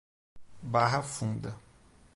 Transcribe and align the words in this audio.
Barra 0.63 1.03
Funda 1.03 1.53